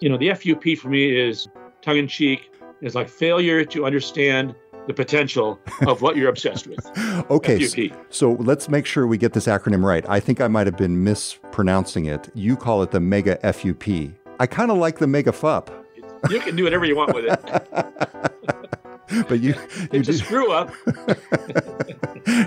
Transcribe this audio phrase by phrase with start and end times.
[0.00, 1.48] You know, the FUP for me is
[1.82, 2.50] tongue in cheek,
[2.80, 4.54] is like failure to understand
[4.86, 6.84] the potential of what you're obsessed with.
[7.30, 10.08] okay, so, so, let's make sure we get this acronym right.
[10.08, 12.30] I think I might have been mispronouncing it.
[12.34, 14.14] You call it the Mega FUP.
[14.40, 15.70] I kind of like the Mega FUP.
[16.30, 17.40] You can do whatever you want with it.
[19.28, 20.14] but you, you it's do...
[20.14, 20.74] a screw up.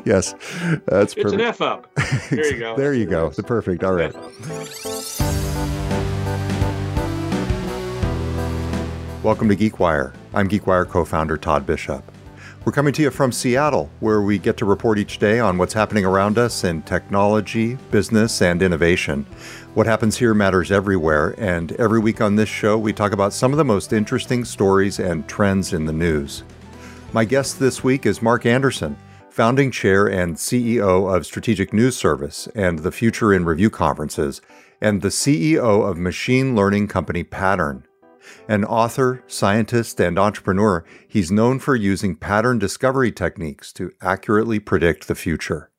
[0.04, 0.34] yes,
[0.88, 1.34] that's it's perfect.
[1.36, 1.90] an F up.
[2.30, 2.76] There you go.
[2.76, 3.30] there you go.
[3.30, 3.86] The perfect.
[3.86, 4.14] All right.
[9.24, 10.16] Welcome to GeekWire.
[10.34, 12.04] I'm GeekWire co-founder Todd Bishop.
[12.66, 15.76] We're coming to you from Seattle, where we get to report each day on what's
[15.76, 19.28] happening around us in technology, business, and innovation.
[19.76, 23.52] What happens here matters everywhere, and every week on this show, we talk about some
[23.52, 26.42] of the most interesting stories and trends in the news.
[27.14, 28.98] My guest this week is Mark Anderson,
[29.30, 34.42] founding chair and CEO of Strategic News Service and the Future in Review conferences,
[34.82, 37.86] and the CEO of machine learning company Pattern.
[38.48, 45.08] An author, scientist, and entrepreneur, he's known for using pattern discovery techniques to accurately predict
[45.08, 45.70] the future.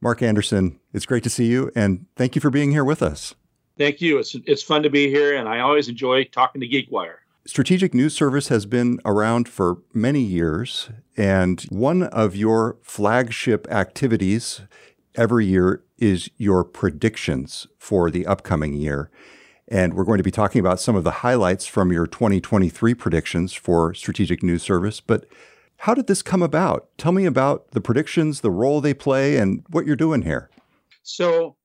[0.00, 3.34] Mark Anderson, it's great to see you, and thank you for being here with us.
[3.78, 4.18] Thank you.
[4.18, 7.16] It's, it's fun to be here, and I always enjoy talking to GeekWire.
[7.46, 14.62] Strategic News Service has been around for many years, and one of your flagship activities
[15.14, 19.10] every year is your predictions for the upcoming year.
[19.68, 23.52] And we're going to be talking about some of the highlights from your 2023 predictions
[23.52, 25.00] for Strategic News Service.
[25.00, 25.26] But
[25.78, 26.88] how did this come about?
[26.98, 30.50] Tell me about the predictions, the role they play, and what you're doing here.
[31.02, 31.56] So,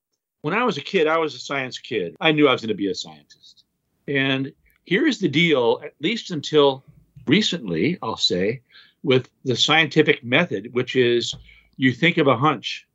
[0.42, 2.16] when I was a kid, I was a science kid.
[2.22, 3.66] I knew I was going to be a scientist.
[4.08, 4.52] And
[4.86, 6.84] here's the deal, at least until
[7.28, 8.62] recently, I'll say,
[9.04, 11.36] with the scientific method, which is
[11.78, 12.88] you think of a hunch.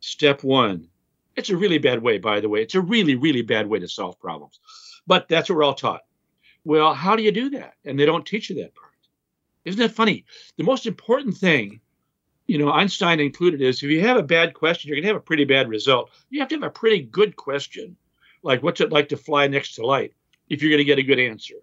[0.00, 0.88] Step one,
[1.36, 2.62] it's a really bad way, by the way.
[2.62, 4.58] It's a really, really bad way to solve problems.
[5.06, 6.02] But that's what we're all taught.
[6.64, 7.74] Well, how do you do that?
[7.84, 8.92] And they don't teach you that part.
[9.64, 10.24] Isn't that funny?
[10.56, 11.80] The most important thing,
[12.46, 15.16] you know, Einstein included, is if you have a bad question, you're going to have
[15.16, 16.10] a pretty bad result.
[16.30, 17.96] You have to have a pretty good question,
[18.42, 20.14] like what's it like to fly next to light,
[20.48, 21.56] if you're going to get a good answer.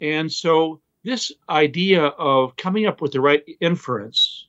[0.00, 4.46] And so, this idea of coming up with the right inference,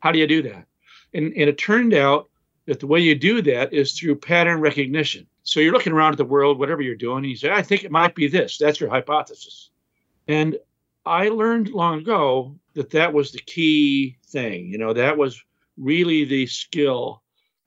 [0.00, 0.66] how do you do that?
[1.14, 2.28] And, and it turned out
[2.66, 5.26] that the way you do that is through pattern recognition.
[5.42, 7.84] So you're looking around at the world, whatever you're doing, and you say, I think
[7.84, 8.56] it might be this.
[8.56, 9.70] That's your hypothesis.
[10.26, 10.56] And
[11.04, 14.68] I learned long ago that that was the key thing.
[14.68, 15.42] You know, that was
[15.76, 17.22] really the skill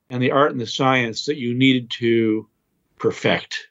[0.09, 2.47] and the art and the science that you needed to
[2.97, 3.68] perfect.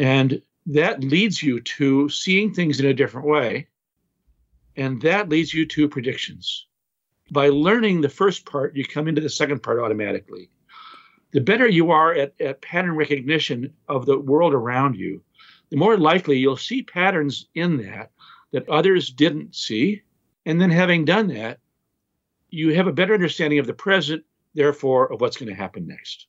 [0.00, 3.68] And that leads you to seeing things in a different way.
[4.76, 6.66] And that leads you to predictions
[7.32, 10.50] by learning the first part, you come into the second part automatically.
[11.32, 15.22] The better you are at, at pattern recognition of the world around you,
[15.70, 18.12] the more likely you'll see patterns in that
[18.52, 20.02] that others didn't see.
[20.44, 21.58] And then having done that,
[22.50, 24.22] you have a better understanding of the present,
[24.52, 26.26] therefore, of what's going to happen next.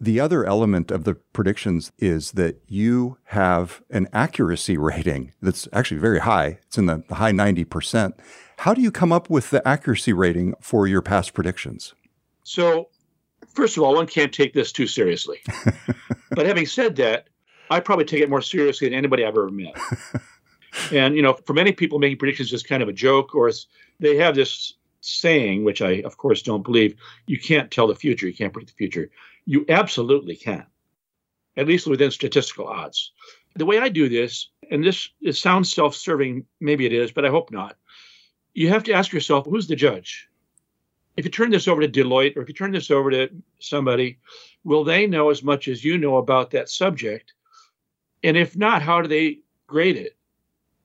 [0.00, 6.00] The other element of the predictions is that you have an accuracy rating that's actually
[6.00, 6.60] very high.
[6.66, 8.12] It's in the high 90%.
[8.58, 11.94] How do you come up with the accuracy rating for your past predictions?
[12.44, 12.88] So,
[13.54, 15.40] first of all, one can't take this too seriously.
[16.30, 17.28] but having said that,
[17.70, 19.76] I probably take it more seriously than anybody I've ever met.
[20.92, 23.50] and, you know, for many people, making predictions is kind of a joke, or
[24.00, 26.94] they have this saying, which I, of course, don't believe
[27.26, 29.10] you can't tell the future, you can't predict the future.
[29.48, 30.66] You absolutely can,
[31.56, 33.12] at least within statistical odds.
[33.56, 37.24] The way I do this, and this it sounds self serving, maybe it is, but
[37.24, 37.76] I hope not
[38.58, 40.28] you have to ask yourself who's the judge?
[41.16, 43.28] If you turn this over to Deloitte or if you turn this over to
[43.60, 44.18] somebody,
[44.64, 47.34] will they know as much as you know about that subject?
[48.24, 49.38] And if not, how do they
[49.68, 50.16] grade it?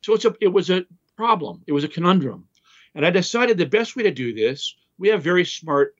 [0.01, 0.85] So it's a it was a
[1.15, 1.63] problem.
[1.65, 2.47] It was a conundrum.
[2.93, 5.95] And I decided the best way to do this, we have very smart,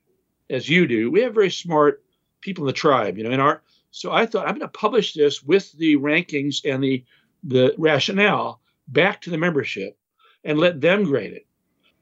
[0.52, 2.03] as you do, we have very smart
[2.44, 3.62] people in the tribe, you know, in our
[3.92, 7.04] so I thought I'm going to publish this with the rankings and the
[7.44, 9.97] the rationale back to the membership
[10.44, 11.46] and let them grade it.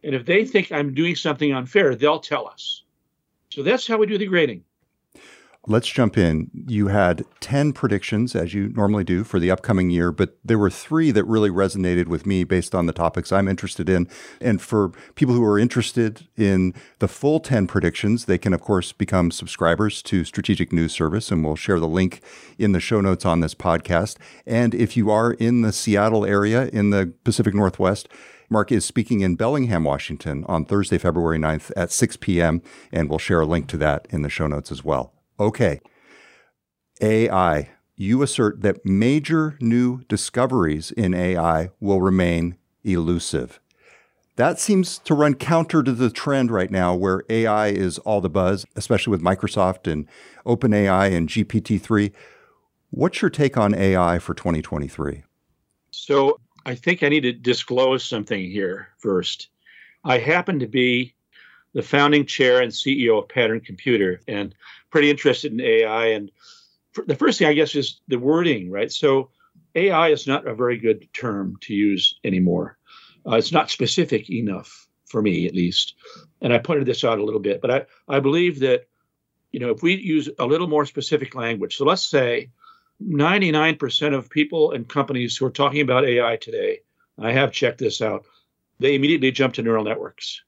[0.04, 2.84] And if they think I'm doing something unfair, they'll tell us.
[3.50, 4.64] So that's how we do the grading.
[5.68, 6.50] Let's jump in.
[6.68, 10.72] You had 10 predictions, as you normally do, for the upcoming year, but there were
[10.72, 14.08] three that really resonated with me based on the topics I'm interested in.
[14.40, 18.92] And for people who are interested in the full 10 predictions, they can, of course,
[18.92, 22.22] become subscribers to Strategic News Service, and we'll share the link
[22.58, 24.18] in the show notes on this podcast.
[24.48, 28.10] And if you are in the Seattle area in the Pacific Northwest,
[28.50, 33.20] Mark is speaking in Bellingham, Washington on Thursday, February 9th at 6 p.m., and we'll
[33.20, 35.14] share a link to that in the show notes as well.
[35.42, 35.82] Okay.
[37.02, 37.72] AI.
[37.96, 43.60] you assert that major new discoveries in AI will remain elusive.
[44.36, 48.30] That seems to run counter to the trend right now where AI is all the
[48.30, 50.08] buzz, especially with Microsoft and
[50.46, 52.12] OpenAI and GPT 3.
[52.92, 55.24] What's your take on AI for 2023?
[55.90, 59.50] So I think I need to disclose something here first.
[60.04, 61.16] I happen to be
[61.74, 64.54] the founding chair and CEO of Pattern Computer and
[64.92, 66.08] pretty interested in AI.
[66.08, 66.32] And
[67.08, 68.92] the first thing, I guess, is the wording, right?
[68.92, 69.30] So
[69.76, 72.78] AI is not a very good term to use anymore.
[73.26, 75.96] Uh, it's not specific enough for me, at least.
[76.42, 78.88] And I pointed this out a little bit, but I, I believe that,
[79.52, 82.50] you know, if we use a little more specific language, so let's say
[83.04, 86.80] 99% of people and companies who are talking about AI today,
[87.20, 88.26] I have checked this out,
[88.80, 90.42] they immediately jump to neural networks.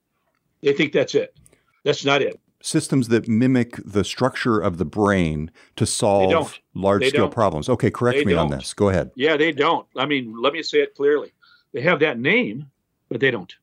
[0.62, 1.38] They think that's it.
[1.84, 2.40] That's not it.
[2.66, 7.68] Systems that mimic the structure of the brain to solve large scale problems.
[7.68, 8.54] Okay, correct they me don't.
[8.54, 8.74] on this.
[8.74, 9.12] Go ahead.
[9.16, 9.86] Yeah, they don't.
[9.98, 11.34] I mean, let me say it clearly.
[11.74, 12.72] They have that name,
[13.10, 13.54] but they don't.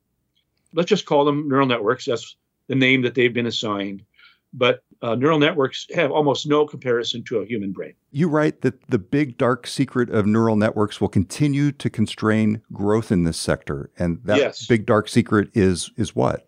[0.73, 2.05] Let's just call them neural networks.
[2.05, 2.35] That's
[2.67, 4.05] the name that they've been assigned.
[4.53, 7.95] But uh, neural networks have almost no comparison to a human brain.
[8.11, 13.11] You write that the big dark secret of neural networks will continue to constrain growth
[13.11, 14.67] in this sector, and that yes.
[14.67, 16.45] big dark secret is is what?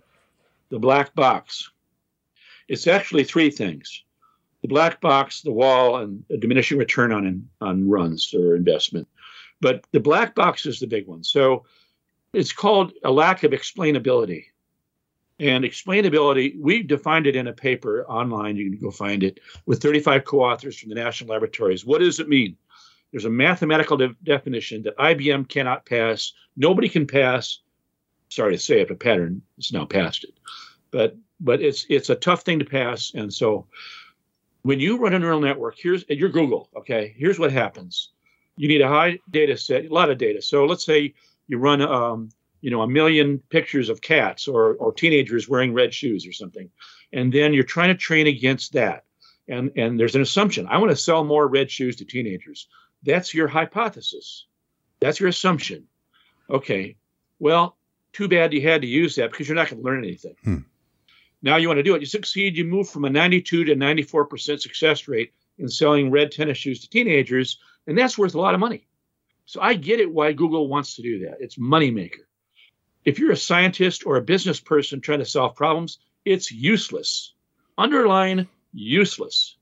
[0.70, 1.72] The black box.
[2.68, 4.04] It's actually three things:
[4.62, 9.08] the black box, the wall, and a diminishing return on on runs or investment.
[9.62, 11.24] But the black box is the big one.
[11.24, 11.66] So
[12.34, 14.46] it's called a lack of explainability.
[15.40, 18.56] And explainability, we defined it in a paper online.
[18.56, 21.86] You can go find it with 35 co authors from the national laboratories.
[21.86, 22.58] What does it mean?
[23.12, 26.34] There's a mathematical de- definition that IBM cannot pass.
[26.56, 27.60] Nobody can pass.
[28.30, 30.34] Sorry to say it, but pattern is now past it.
[30.92, 33.12] But but it's it's a tough thing to pass.
[33.14, 33.68] And so
[34.64, 36.70] when you run a neural network, here's your Google.
[36.76, 38.10] Okay, here's what happens
[38.56, 40.42] you need a high data set, a lot of data.
[40.42, 41.14] So let's say
[41.48, 42.30] you run, um,
[42.62, 46.70] you know, a million pictures of cats or, or teenagers wearing red shoes or something,
[47.12, 49.06] and then you're trying to train against that.
[49.48, 50.68] And and there's an assumption.
[50.68, 52.68] I want to sell more red shoes to teenagers.
[53.04, 54.46] That's your hypothesis.
[55.02, 55.86] That's your assumption.
[56.50, 56.96] Okay.
[57.40, 57.76] Well,
[58.14, 60.36] too bad you had to use that because you're not going to learn anything.
[60.44, 60.58] Hmm.
[61.44, 62.02] Now you want to do it.
[62.02, 62.58] You succeed.
[62.58, 66.82] You move from a 92 to 94 percent success rate in selling red tennis shoes
[66.82, 68.88] to teenagers and that's worth a lot of money.
[69.46, 71.38] So I get it why Google wants to do that.
[71.40, 72.26] It's moneymaker.
[73.04, 77.34] If you're a scientist or a business person trying to solve problems, it's useless.
[77.78, 79.58] Underline useless.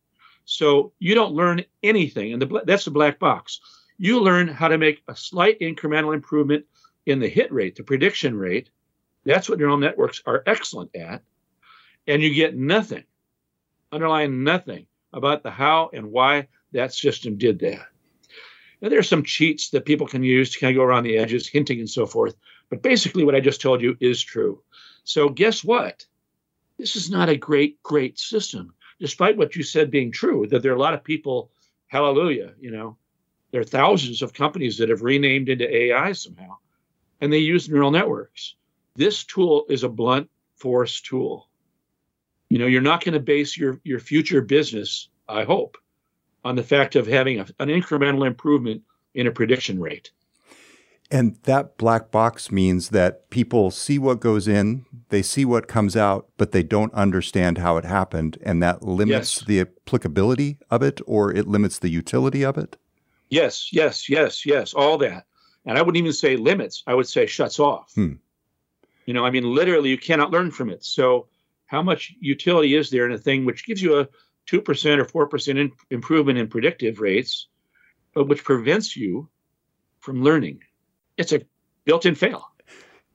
[0.45, 3.60] So you don't learn anything, and the, that's the black box.
[3.98, 6.66] You learn how to make a slight incremental improvement
[7.06, 8.69] in the hit rate, the prediction rate.
[9.25, 11.24] That's what neural networks are excellent at.
[12.07, 13.03] And you get nothing,
[13.92, 17.88] underline nothing about the how and why that system did that.
[18.81, 21.18] Now, there are some cheats that people can use to kind of go around the
[21.18, 22.36] edges, hinting and so forth.
[22.69, 24.63] But basically, what I just told you is true.
[25.03, 26.06] So, guess what?
[26.77, 30.71] This is not a great, great system, despite what you said being true, that there
[30.71, 31.51] are a lot of people,
[31.88, 32.97] hallelujah, you know,
[33.51, 36.57] there are thousands of companies that have renamed into AI somehow,
[37.19, 38.56] and they use neural networks.
[38.95, 41.50] This tool is a blunt force tool.
[42.51, 45.77] You know, you're not going to base your, your future business, I hope,
[46.44, 48.81] on the fact of having a, an incremental improvement
[49.13, 50.12] in a prediction rate.
[51.09, 55.95] And that black box means that people see what goes in, they see what comes
[55.95, 58.37] out, but they don't understand how it happened.
[58.42, 59.47] And that limits yes.
[59.47, 62.76] the applicability of it or it limits the utility of it?
[63.30, 65.26] Yes, yes, yes, yes, all that.
[65.66, 67.94] And I wouldn't even say limits, I would say shuts off.
[67.95, 68.16] Hmm.
[69.06, 70.83] You know, I mean, literally, you cannot learn from it.
[70.83, 71.28] So,
[71.71, 74.07] how much utility is there in a thing which gives you a
[74.51, 77.47] 2% or 4% in, improvement in predictive rates,
[78.13, 79.30] but which prevents you
[80.01, 80.59] from learning.
[81.16, 81.42] It's a
[81.85, 82.45] built in fail.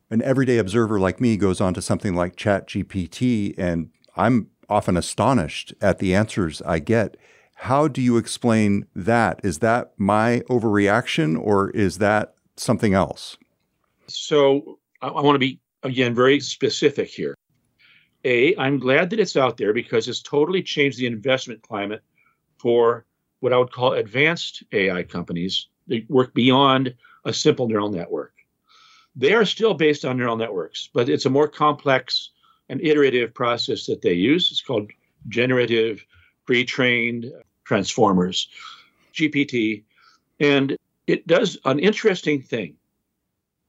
[0.09, 5.75] An everyday observer like me goes on to something like ChatGPT, and I'm often astonished
[5.83, 7.19] at the answers I get.
[7.57, 9.39] How do you explain that?
[9.45, 13.37] Is that my overreaction or is that something else?
[14.07, 17.35] So I, I want to be, again, very specific here.
[18.25, 22.03] A, I'm glad that it's out there because it's totally changed the investment climate
[22.59, 23.05] for
[23.41, 26.95] what I would call advanced AI companies that work beyond
[27.25, 28.33] a simple neural network.
[29.15, 32.31] They are still based on neural networks, but it's a more complex
[32.69, 34.51] and iterative process that they use.
[34.51, 34.91] It's called
[35.29, 36.05] generative
[36.45, 37.33] pre trained
[37.65, 38.49] transformers,
[39.15, 39.85] GPT.
[40.41, 42.75] And it does an interesting thing,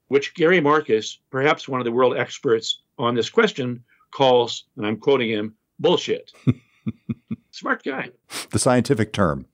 [0.08, 4.98] which Gary Marcus, perhaps one of the world experts on this question, calls, and I'm
[4.98, 6.32] quoting him, bullshit.
[7.52, 8.10] Smart guy.
[8.52, 9.46] The scientific term.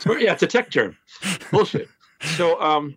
[0.00, 0.96] Smart, yeah, it's a tech term.
[1.50, 1.88] Bullshit.
[2.36, 2.96] So um,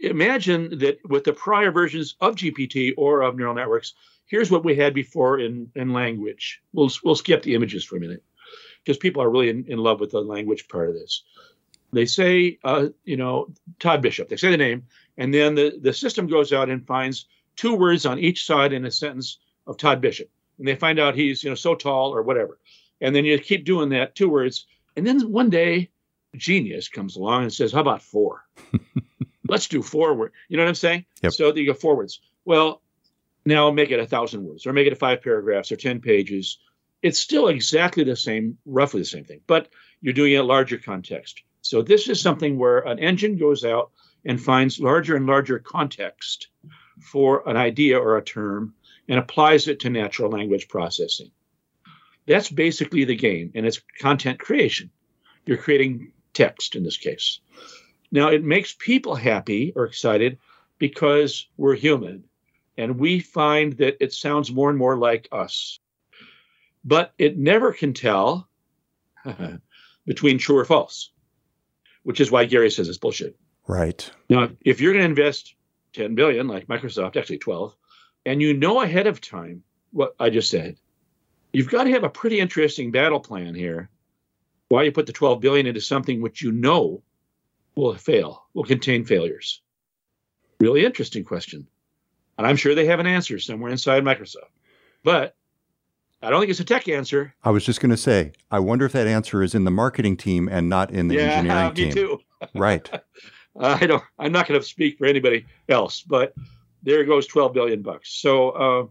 [0.00, 3.94] imagine that with the prior versions of GPT or of neural networks,
[4.26, 6.60] here's what we had before in, in language.
[6.72, 8.22] We'll, we'll skip the images for a minute
[8.84, 11.22] because people are really in, in love with the language part of this.
[11.92, 13.48] They say, uh, you know,
[13.78, 14.86] Todd Bishop, they say the name,
[15.16, 18.84] and then the, the system goes out and finds two words on each side in
[18.84, 20.30] a sentence of Todd Bishop.
[20.58, 22.58] And they find out he's, you know, so tall or whatever.
[23.00, 24.66] And then you keep doing that, two words.
[24.96, 25.90] And then one day,
[26.36, 28.44] genius comes along and says, How about four?
[29.48, 31.04] Let's do four You know what I'm saying?
[31.22, 31.32] Yep.
[31.32, 32.20] So you go forwards.
[32.44, 32.82] Well,
[33.44, 36.58] now make it a thousand words or make it five paragraphs or 10 pages.
[37.02, 39.68] It's still exactly the same, roughly the same thing, but
[40.00, 41.42] you're doing it in a larger context.
[41.62, 43.90] So this is something where an engine goes out
[44.24, 46.48] and finds larger and larger context
[47.00, 48.74] for an idea or a term
[49.08, 51.30] and applies it to natural language processing.
[52.26, 54.90] That's basically the game, and it's content creation.
[55.44, 57.40] You're creating text in this case.
[58.10, 60.38] Now, it makes people happy or excited
[60.78, 62.24] because we're human
[62.76, 65.78] and we find that it sounds more and more like us.
[66.84, 68.48] But it never can tell
[70.06, 71.10] between true or false,
[72.02, 73.36] which is why Gary says it's bullshit.
[73.66, 74.08] Right.
[74.28, 75.54] Now, if you're going to invest
[75.94, 77.74] 10 billion, like Microsoft, actually 12,
[78.26, 80.76] and you know ahead of time what I just said,
[81.52, 83.88] you've got to have a pretty interesting battle plan here.
[84.68, 87.02] Why you put the 12 billion into something which you know
[87.76, 89.62] will fail, will contain failures.
[90.58, 91.66] Really interesting question.
[92.36, 94.50] And I'm sure they have an answer somewhere inside Microsoft.
[95.04, 95.36] But
[96.20, 97.32] I don't think it's a tech answer.
[97.44, 100.16] I was just going to say, I wonder if that answer is in the marketing
[100.16, 101.92] team and not in the yeah, engineering me team.
[101.92, 102.20] too.
[102.54, 102.90] right.
[103.60, 104.02] I don't.
[104.18, 106.34] I'm not going to speak for anybody else, but
[106.86, 108.14] there goes 12 billion bucks.
[108.14, 108.86] So uh,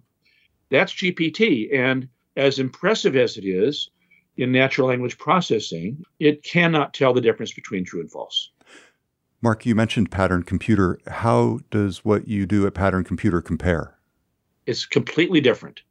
[0.69, 3.89] that's GPT, and as impressive as it is
[4.37, 8.51] in natural language processing, it cannot tell the difference between true and false.
[9.41, 10.99] Mark, you mentioned Pattern Computer.
[11.07, 13.97] How does what you do at Pattern Computer compare?
[14.65, 15.81] It's completely different.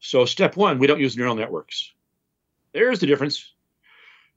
[0.00, 1.92] So, step one, we don't use neural networks.
[2.72, 3.52] There's the difference.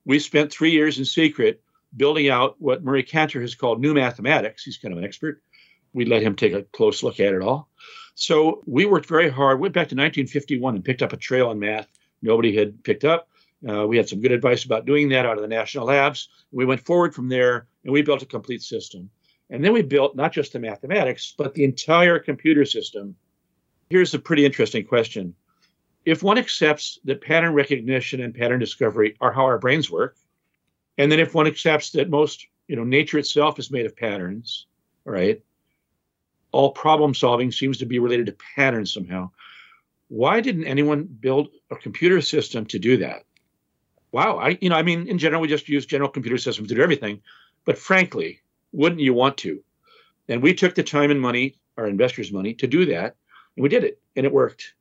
[0.06, 1.62] We spent three years in secret
[1.98, 4.64] building out what Murray Cantor has called new mathematics.
[4.64, 5.42] He's kind of an expert.
[5.94, 7.70] We let him take a close look at it all.
[8.16, 11.60] So, we worked very hard, went back to 1951 and picked up a trail on
[11.60, 11.88] math
[12.22, 13.28] nobody had picked up.
[13.68, 16.30] Uh, we had some good advice about doing that out of the national labs.
[16.52, 19.10] We went forward from there and we built a complete system.
[19.50, 23.16] And then we built not just the mathematics, but the entire computer system.
[23.90, 25.36] Here's a pretty interesting question.
[26.06, 30.16] If one accepts that pattern recognition and pattern discovery are how our brains work,
[30.98, 34.66] and then if one accepts that most, you know, nature itself is made of patterns,
[35.06, 35.44] right?
[36.52, 39.32] All problem solving seems to be related to patterns somehow.
[40.10, 43.24] Why didn't anyone build a computer system to do that?
[44.12, 46.76] Wow, I you know, I mean, in general, we just use general computer systems to
[46.76, 47.22] do everything.
[47.66, 48.42] But frankly,
[48.74, 49.64] wouldn't you want to?
[50.28, 53.16] And we took the time and money, our investors' money, to do that.
[53.56, 54.74] And we did it, and it worked.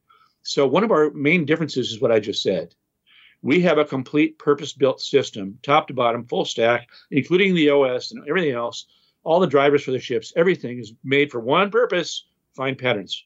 [0.43, 2.75] So, one of our main differences is what I just said.
[3.43, 8.13] We have a complete purpose built system, top to bottom, full stack, including the OS
[8.13, 8.87] and everything else,
[9.23, 12.25] all the drivers for the ships, everything is made for one purpose
[12.55, 13.25] find patterns.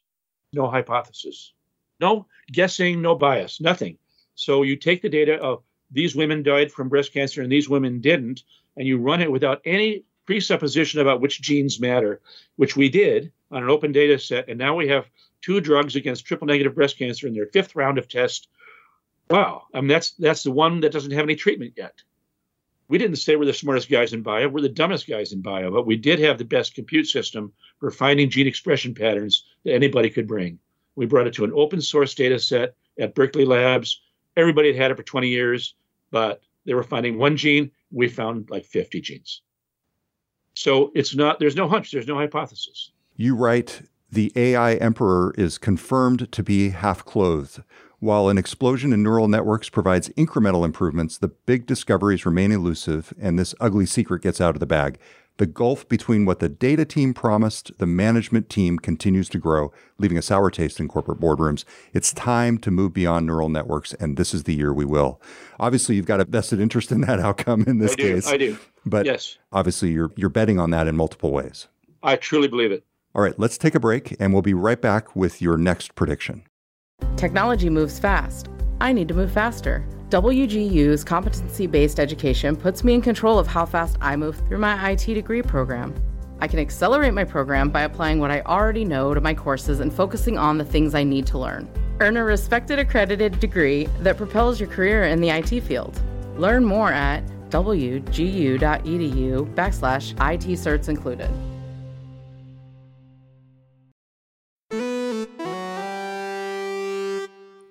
[0.53, 1.53] No hypothesis,
[2.01, 3.99] no guessing, no bias, nothing.
[4.35, 8.01] So, you take the data of these women died from breast cancer and these women
[8.01, 8.43] didn't,
[8.77, 12.21] and you run it without any presupposition about which genes matter,
[12.57, 14.49] which we did on an open data set.
[14.49, 15.09] And now we have
[15.43, 18.49] two drugs against triple negative breast cancer in their fifth round of tests.
[19.31, 19.65] Wow.
[19.73, 22.03] I mean, that's that's the one that doesn't have any treatment yet.
[22.89, 25.71] We didn't say we're the smartest guys in bio, we're the dumbest guys in bio,
[25.71, 30.11] but we did have the best compute system for finding gene expression patterns that anybody
[30.11, 30.59] could bring.
[30.97, 34.01] We brought it to an open source data set at Berkeley Labs.
[34.37, 35.75] Everybody had had it for 20 years,
[36.11, 39.43] but they were finding one gene we found like 50 genes.
[40.55, 42.91] So it's not, there's no hunch, there's no hypothesis.
[43.17, 47.63] You write, the AI emperor is confirmed to be half clothed.
[48.05, 53.39] While an explosion in neural networks provides incremental improvements, the big discoveries remain elusive, and
[53.39, 54.99] this ugly secret gets out of the bag.
[55.39, 60.19] The gulf between what the data team promised, the management team continues to grow, leaving
[60.19, 61.65] a sour taste in corporate boardrooms.
[61.95, 65.19] It's time to move beyond neural networks, and this is the year we will.
[65.59, 68.27] Obviously, you've got a vested interest in that outcome in this I do, case.
[68.27, 68.59] I do.
[68.85, 69.39] But yes.
[69.51, 71.69] obviously, you're you're betting on that in multiple ways.
[72.03, 72.85] I truly believe it.
[73.15, 76.43] All right, let's take a break, and we'll be right back with your next prediction.
[77.17, 78.49] Technology moves fast.
[78.81, 79.85] I need to move faster.
[80.11, 84.91] WGU's competency based education puts me in control of how fast I move through my
[84.91, 85.95] IT degree program.
[86.41, 89.93] I can accelerate my program by applying what I already know to my courses and
[89.93, 91.69] focusing on the things I need to learn.
[92.01, 96.01] Earn a respected accredited degree that propels your career in the IT field.
[96.37, 98.59] Learn more at wgu.edu
[99.55, 101.31] backslash IT certs included.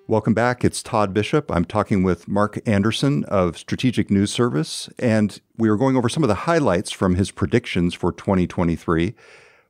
[0.06, 0.66] Welcome back.
[0.66, 1.50] It's Todd Bishop.
[1.50, 6.22] I'm talking with Mark Anderson of Strategic News Service, and we are going over some
[6.22, 9.14] of the highlights from his predictions for 2023.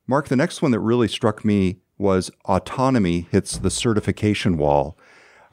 [0.07, 4.97] Mark, the next one that really struck me was autonomy hits the certification wall.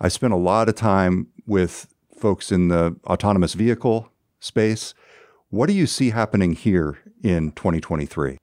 [0.01, 1.87] I spent a lot of time with
[2.19, 4.11] folks in the autonomous vehicle
[4.41, 4.95] space.
[5.51, 8.37] What do you see happening here in 2023?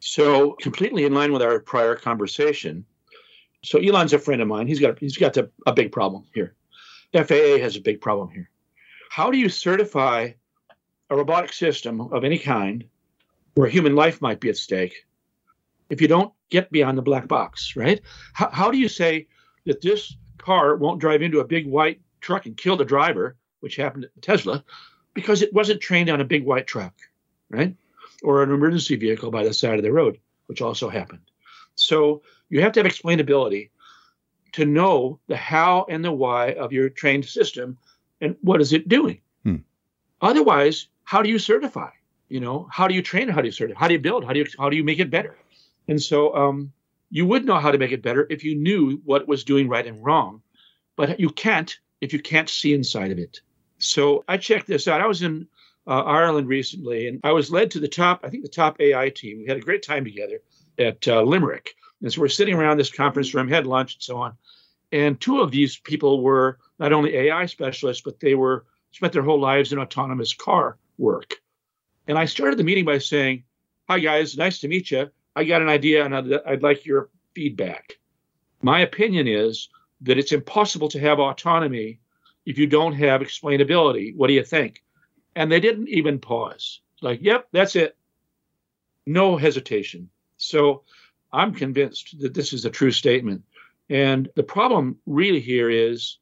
[0.00, 2.84] So, completely in line with our prior conversation,
[3.64, 4.66] so Elon's a friend of mine.
[4.66, 6.54] He's got he's got a, a big problem here.
[7.12, 8.50] FAA has a big problem here.
[9.10, 10.32] How do you certify
[11.10, 12.84] a robotic system of any kind
[13.54, 15.06] where human life might be at stake
[15.90, 18.00] if you don't get beyond the black box, right?
[18.32, 19.28] How, how do you say
[19.66, 23.76] that this car won't drive into a big white truck and kill the driver, which
[23.76, 24.64] happened at Tesla,
[25.14, 26.94] because it wasn't trained on a big white truck,
[27.48, 27.76] right?
[28.22, 31.20] Or an emergency vehicle by the side of the road, which also happened.
[31.76, 32.22] So
[32.54, 33.70] you have to have explainability
[34.52, 37.76] to know the how and the why of your trained system
[38.20, 39.20] and what is it doing.
[39.42, 39.56] Hmm.
[40.20, 41.90] Otherwise, how do you certify?
[42.28, 43.28] You know, how do you train?
[43.28, 43.80] How do you certify?
[43.80, 44.24] How do you build?
[44.24, 45.36] How do you how do you make it better?
[45.88, 46.72] And so um,
[47.10, 49.86] you would know how to make it better if you knew what was doing right
[49.86, 50.40] and wrong,
[50.94, 53.40] but you can't if you can't see inside of it.
[53.78, 55.00] So I checked this out.
[55.00, 55.48] I was in
[55.88, 58.20] uh, Ireland recently, and I was led to the top.
[58.22, 59.38] I think the top AI team.
[59.38, 60.40] We had a great time together
[60.78, 64.18] at uh, Limerick, and so we're sitting around this conference room, had lunch and so
[64.18, 64.36] on.
[64.92, 69.22] And two of these people were not only AI specialists, but they were spent their
[69.22, 71.36] whole lives in autonomous car work.
[72.06, 73.44] And I started the meeting by saying,
[73.88, 75.10] "Hi guys, nice to meet you.
[75.34, 77.98] I got an idea, and I'd, I'd like your feedback.
[78.60, 79.70] My opinion is
[80.02, 82.00] that it's impossible to have autonomy
[82.44, 84.14] if you don't have explainability.
[84.14, 84.84] What do you think?"
[85.36, 86.82] And they didn't even pause.
[87.00, 87.96] Like, "Yep, that's it."
[89.06, 90.10] No hesitation.
[90.36, 90.84] So
[91.34, 93.42] I'm convinced that this is a true statement.
[93.90, 96.18] And the problem really here is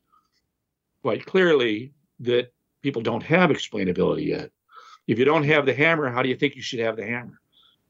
[1.03, 4.51] quite clearly that people don't have explainability yet.
[5.07, 7.41] If you don't have the hammer, how do you think you should have the hammer?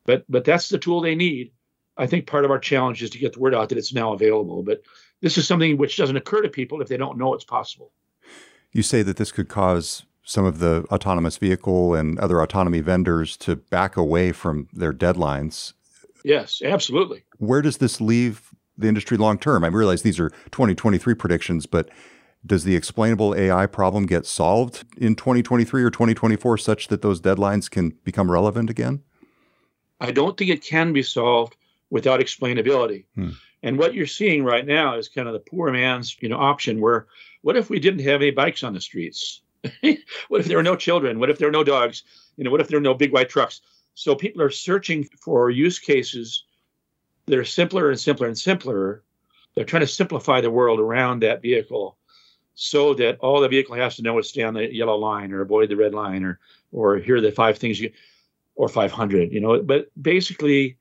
[0.05, 1.53] But but that's the tool they need.
[1.97, 4.13] I think part of our challenge is to get the word out that it's now
[4.13, 4.63] available.
[4.63, 4.83] But
[5.21, 7.93] this is something which doesn't occur to people if they don't know it's possible.
[8.73, 13.37] You say that this could cause some of the autonomous vehicle and other autonomy vendors
[13.37, 15.75] to back away from their deadlines.
[16.25, 17.25] Yes, absolutely.
[17.39, 19.65] Where does this leave the industry long term?
[19.65, 21.89] I realize these are 2023 predictions, but
[22.45, 27.71] does the explainable AI problem get solved in 2023 or 2024 such that those deadlines
[27.71, 29.03] can become relevant again?
[30.01, 31.57] I don't think it can be solved
[31.91, 33.05] without explainability.
[33.15, 33.31] Hmm.
[33.63, 36.81] And what you're seeing right now is kind of the poor man's, you know, option
[36.81, 37.07] where
[37.43, 39.43] what if we didn't have any bikes on the streets?
[39.83, 41.21] what if there were no children?
[41.21, 42.03] What if there were no dogs?
[42.37, 43.61] You know, what if there were no big white trucks?
[43.95, 46.45] So people are searching for use cases
[47.27, 49.03] that are simpler and simpler and simpler.
[49.55, 51.97] They're trying to simplify the world around that vehicle
[52.55, 55.41] so that all the vehicle has to know is stay on the yellow line or
[55.41, 56.39] avoid the red line or
[56.71, 57.91] or here are the five things you
[58.55, 59.63] or 500 you know.
[59.63, 60.77] But basically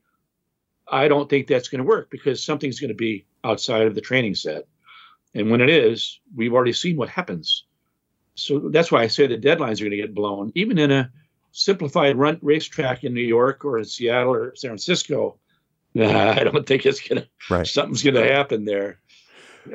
[0.88, 4.02] i don't think that's going to work because something's going to be outside of the
[4.02, 4.68] training set.
[5.34, 7.66] And when it is we've already seen what happens.
[8.36, 11.12] So that's why i say the deadlines are going to get blown even in a
[11.52, 15.38] simplified run racetrack in New York or in Seattle or San Francisco,
[15.94, 17.68] nah, I don't think it's gonna right.
[17.68, 19.00] something's gonna happen there.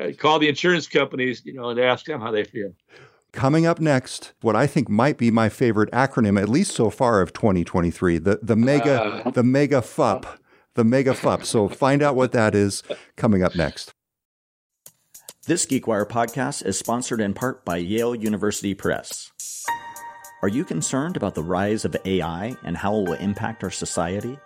[0.01, 2.73] I call the insurance companies, you know, and ask them how they feel.
[3.31, 7.21] Coming up next, what I think might be my favorite acronym, at least so far
[7.21, 10.25] of 2023, the the mega uh, the mega FUP,
[10.73, 11.45] the mega FUP.
[11.45, 12.83] So find out what that is
[13.15, 13.93] coming up next.
[15.45, 19.31] This GeekWire podcast is sponsored in part by Yale University Press.
[20.43, 24.37] Are you concerned about the rise of AI and how it will impact our society?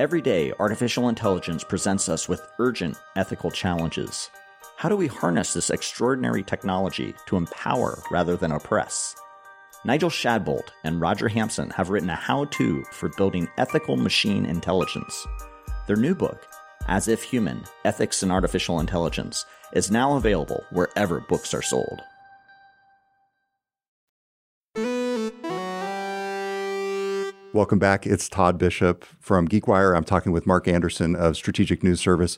[0.00, 4.28] Every day, artificial intelligence presents us with urgent ethical challenges.
[4.76, 9.14] How do we harness this extraordinary technology to empower rather than oppress?
[9.84, 15.26] Nigel Shadbolt and Roger Hampson have written a how to for building ethical machine intelligence.
[15.86, 16.44] Their new book,
[16.88, 22.02] As If Human Ethics and Artificial Intelligence, is now available wherever books are sold.
[27.54, 28.04] Welcome back.
[28.04, 29.96] It's Todd Bishop from GeekWire.
[29.96, 32.36] I'm talking with Mark Anderson of Strategic News Service.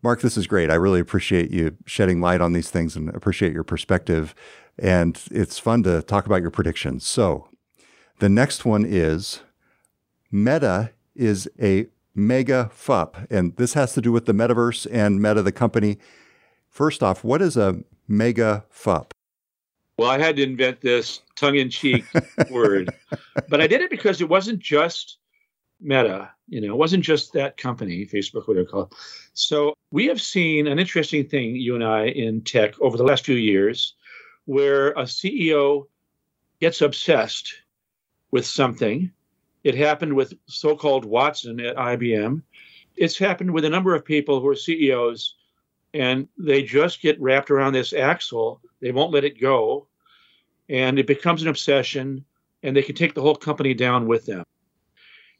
[0.00, 0.70] Mark, this is great.
[0.70, 4.32] I really appreciate you shedding light on these things and appreciate your perspective.
[4.78, 7.04] And it's fun to talk about your predictions.
[7.04, 7.48] So,
[8.20, 9.40] the next one is
[10.30, 13.26] Meta is a mega FUP.
[13.32, 15.98] And this has to do with the metaverse and Meta, the company.
[16.68, 19.10] First off, what is a mega FUP?
[19.98, 22.04] Well, I had to invent this tongue in cheek
[22.50, 22.90] word,
[23.48, 25.18] but I did it because it wasn't just
[25.80, 28.94] Meta, you know, it wasn't just that company, Facebook, whatever call it.
[29.34, 33.24] So we have seen an interesting thing, you and I, in tech over the last
[33.24, 33.94] few years,
[34.46, 35.86] where a CEO
[36.60, 37.54] gets obsessed
[38.30, 39.10] with something.
[39.62, 42.42] It happened with so called Watson at IBM.
[42.96, 45.34] It's happened with a number of people who are CEOs
[45.92, 48.60] and they just get wrapped around this axle.
[48.80, 49.86] They won't let it go.
[50.68, 52.24] And it becomes an obsession
[52.62, 54.44] and they can take the whole company down with them.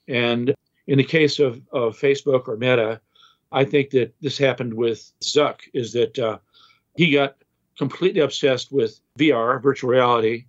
[0.06, 0.54] And
[0.86, 3.00] in the case of, of Facebook or Meta,
[3.50, 6.38] I think that this happened with Zuck, is that uh,
[6.96, 7.36] he got
[7.78, 10.46] completely obsessed with VR, virtual reality.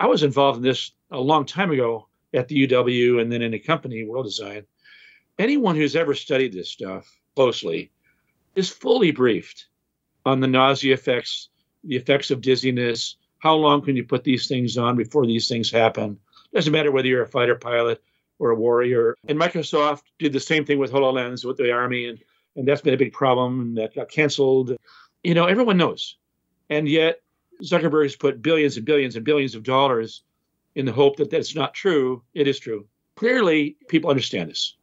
[0.00, 3.54] I was involved in this a long time ago at the UW and then in
[3.54, 4.64] a company, World Design.
[5.38, 7.90] Anyone who's ever studied this stuff closely
[8.54, 9.66] is fully briefed
[10.26, 11.48] on the nausea effects,
[11.84, 15.70] the effects of dizziness, how long can you put these things on before these things
[15.70, 16.18] happen?
[16.52, 18.02] Doesn't matter whether you're a fighter pilot
[18.38, 19.16] or a warrior.
[19.28, 22.18] And Microsoft did the same thing with HoloLens with the Army, and,
[22.56, 24.76] and that's been a big problem, that got canceled.
[25.22, 26.16] You know, everyone knows.
[26.70, 27.20] And yet,
[27.62, 30.22] Zuckerberg has put billions and billions and billions of dollars
[30.74, 32.22] in the hope that that's not true.
[32.34, 32.86] It is true.
[33.16, 34.76] Clearly, people understand this.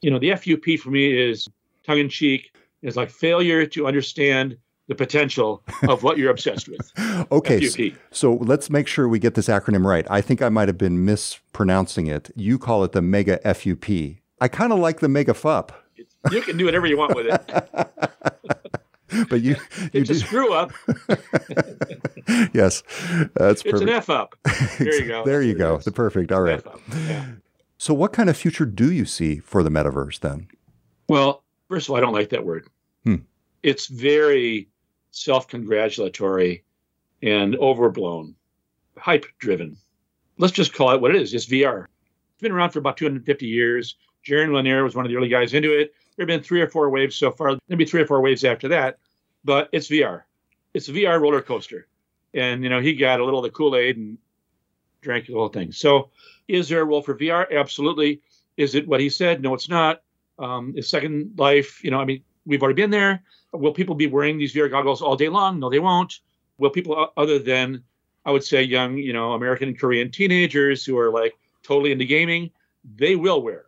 [0.00, 1.46] You know, the FUP for me is
[1.84, 2.54] tongue in cheek.
[2.82, 4.56] It's like failure to understand
[4.90, 6.92] the potential of what you're obsessed with.
[7.32, 7.64] okay.
[7.64, 10.04] So, so, let's make sure we get this acronym right.
[10.10, 12.32] I think I might have been mispronouncing it.
[12.34, 14.18] You call it the mega FUP.
[14.40, 15.70] I kind of like the mega FUP.
[16.32, 17.46] You can do whatever you want with it.
[19.28, 19.54] but you,
[19.92, 20.72] you it's a screw up.
[22.52, 22.82] yes,
[23.34, 23.82] that's it's perfect.
[23.82, 24.34] an F up.
[24.78, 25.24] There you go.
[25.24, 25.78] there you go.
[25.78, 26.32] The perfect.
[26.32, 26.64] All right.
[27.06, 27.26] Yeah.
[27.78, 30.48] So, what kind of future do you see for the metaverse then?
[31.08, 32.66] Well, first of all, I don't like that word.
[33.04, 33.16] Hmm.
[33.62, 34.68] It's very
[35.10, 36.64] self-congratulatory
[37.22, 38.34] and overblown,
[38.96, 39.76] hype-driven.
[40.38, 41.34] Let's just call it what it is.
[41.34, 41.84] It's VR.
[41.84, 43.96] It's been around for about 250 years.
[44.26, 45.92] Jaron Lanier was one of the early guys into it.
[46.16, 47.56] There have been three or four waves so far.
[47.66, 48.98] There'll be three or four waves after that,
[49.44, 50.22] but it's VR.
[50.74, 51.86] It's a VR roller coaster.
[52.34, 54.18] And, you know, he got a little of the Kool Aid and
[55.00, 55.72] drank the whole thing.
[55.72, 56.10] So,
[56.48, 57.46] is there a role for VR?
[57.58, 58.22] Absolutely.
[58.56, 59.42] Is it what he said?
[59.42, 60.02] No, it's not.
[60.38, 63.22] Um, is Second Life, you know, I mean, we've already been there.
[63.52, 65.58] Will people be wearing these VR goggles all day long?
[65.58, 66.20] No, they won't.
[66.58, 67.82] Will people, other than,
[68.24, 72.04] I would say, young, you know, American and Korean teenagers who are like totally into
[72.04, 72.50] gaming,
[72.96, 73.66] they will wear.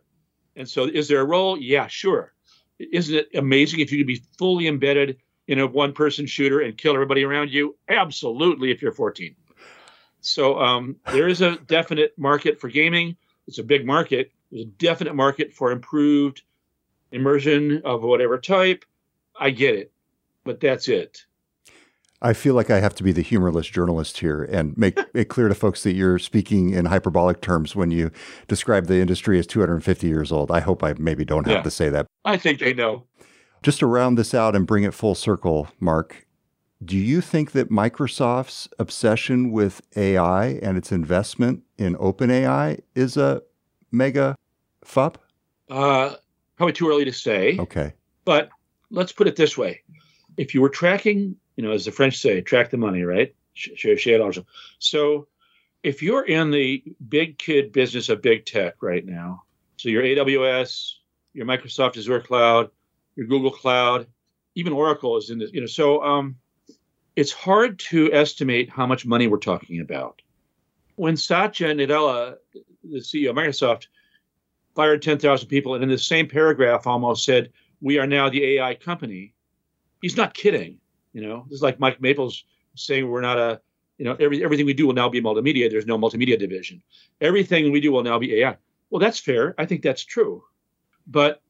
[0.55, 1.57] And so, is there a role?
[1.57, 2.33] Yeah, sure
[2.91, 6.77] isn't it amazing if you could be fully embedded in a one person shooter and
[6.77, 7.75] kill everybody around you?
[7.89, 9.35] Absolutely, if you're 14.
[10.21, 13.17] So um, there is a definite market for gaming.
[13.47, 14.31] It's a big market.
[14.51, 16.43] There's a definite market for improved
[17.13, 18.83] immersion of whatever type.
[19.39, 19.91] I get it,
[20.43, 21.25] but that's it.
[22.21, 25.49] I feel like I have to be the humorless journalist here and make it clear
[25.49, 28.11] to folks that you're speaking in hyperbolic terms when you
[28.47, 30.49] describe the industry as 250 years old.
[30.49, 31.61] I hope I maybe don't have yeah.
[31.63, 32.07] to say that.
[32.23, 33.03] I think they know.
[33.61, 36.25] Just to round this out and bring it full circle, Mark,
[36.83, 43.41] do you think that Microsoft's obsession with AI and its investment in OpenAI is a
[43.91, 44.35] mega
[44.83, 45.17] FUP?
[45.69, 46.15] Uh,
[46.55, 47.57] probably too early to say.
[47.59, 47.93] Okay.
[48.25, 48.49] But
[48.89, 49.81] let's put it this way.
[50.37, 53.33] If you were tracking you know, as the French say, track the money, right?
[54.79, 55.27] So
[55.83, 59.43] if you're in the big kid business of big tech right now,
[59.77, 60.93] so your AWS,
[61.33, 62.71] your Microsoft Azure Cloud,
[63.15, 64.07] your Google Cloud,
[64.55, 66.35] even Oracle is in this, you know, so um,
[67.15, 70.21] it's hard to estimate how much money we're talking about.
[70.95, 72.35] When Satya Nadella,
[72.83, 73.87] the CEO of Microsoft,
[74.75, 78.75] fired 10,000 people and in the same paragraph almost said, we are now the AI
[78.75, 79.33] company,
[80.01, 80.79] he's not kidding.
[81.13, 83.61] You know, this is like Mike Maples saying we're not a,
[83.97, 85.69] you know, every, everything we do will now be multimedia.
[85.69, 86.81] There's no multimedia division.
[87.21, 88.57] Everything we do will now be AI.
[88.89, 89.53] Well, that's fair.
[89.57, 90.43] I think that's true.
[91.05, 91.41] But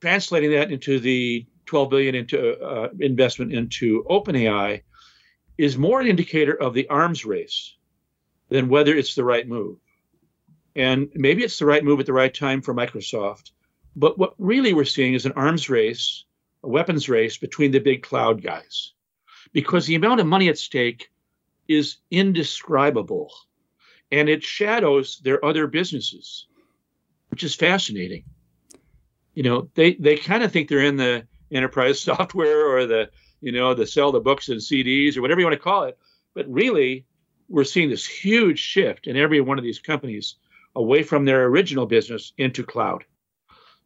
[0.00, 4.82] translating that into the 12 billion into uh, investment into OpenAI
[5.56, 7.76] is more an indicator of the arms race
[8.48, 9.78] than whether it's the right move.
[10.76, 13.52] And maybe it's the right move at the right time for Microsoft.
[13.96, 16.24] But what really we're seeing is an arms race
[16.64, 18.92] a weapons race between the big cloud guys
[19.52, 21.10] because the amount of money at stake
[21.68, 23.30] is indescribable
[24.10, 26.46] and it shadows their other businesses,
[27.28, 28.24] which is fascinating.
[29.34, 33.10] You know, they, they kind of think they're in the enterprise software or the,
[33.40, 35.98] you know, the sell the books and CDs or whatever you want to call it.
[36.34, 37.04] But really,
[37.48, 40.36] we're seeing this huge shift in every one of these companies
[40.76, 43.04] away from their original business into cloud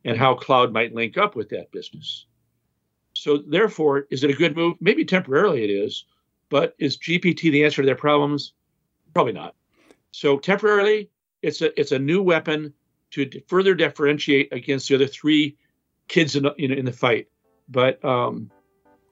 [0.05, 2.27] and how cloud might link up with that business.
[3.15, 4.77] So therefore, is it a good move?
[4.81, 6.05] Maybe temporarily it is,
[6.51, 8.53] but is GPT the answer to their problems?
[9.13, 9.55] Probably not.
[10.13, 11.11] So temporarily,
[11.43, 12.73] it's a it's a new weapon
[13.11, 15.57] to further differentiate against the other three
[16.09, 17.29] kids in the, in, in the fight.
[17.69, 18.51] But um,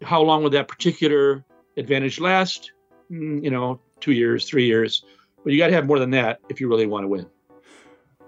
[0.03, 1.45] how long would that particular
[1.77, 2.73] advantage last?
[3.11, 5.05] Mm, you know, two years, three years.
[5.45, 7.27] But you got to have more than that if you really want to win.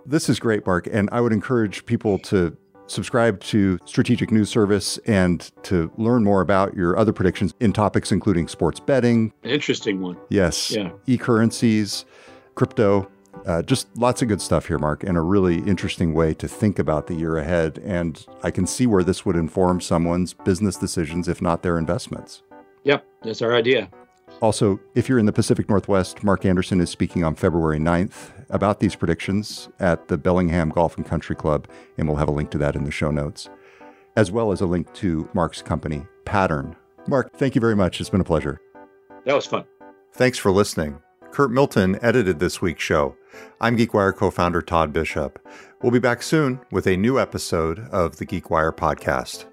[0.08, 0.88] This is great, Mark.
[0.90, 6.40] And I would encourage people to subscribe to Strategic News Service and to learn more
[6.40, 9.34] about your other predictions in topics including sports betting.
[9.44, 10.16] An interesting one.
[10.30, 10.70] Yes.
[10.70, 10.92] Yeah.
[11.06, 12.06] E currencies,
[12.54, 13.06] crypto.
[13.46, 16.78] Uh, just lots of good stuff here, Mark, and a really interesting way to think
[16.78, 17.78] about the year ahead.
[17.84, 22.42] And I can see where this would inform someone's business decisions, if not their investments.
[22.84, 23.90] Yep, that's our idea.
[24.40, 28.80] Also, if you're in the Pacific Northwest, Mark Anderson is speaking on February 9th about
[28.80, 32.58] these predictions at the Bellingham Golf and Country Club, and we'll have a link to
[32.58, 33.48] that in the show notes,
[34.16, 36.76] as well as a link to Mark's company, Pattern.
[37.06, 38.00] Mark, thank you very much.
[38.00, 38.60] It's been a pleasure.
[39.24, 39.64] That was fun.
[40.12, 41.00] Thanks for listening.
[41.32, 43.16] Curt Milton edited this week's show.
[43.60, 45.38] I'm GeekWire co founder Todd Bishop.
[45.82, 49.44] We'll be back soon with a new episode of the GeekWire podcast.